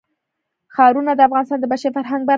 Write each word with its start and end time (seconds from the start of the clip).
ښارونه 0.73 1.11
د 1.15 1.19
افغانستان 1.27 1.57
د 1.61 1.65
بشري 1.71 1.89
فرهنګ 1.95 2.21
برخه 2.27 2.27
ده. 2.27 2.29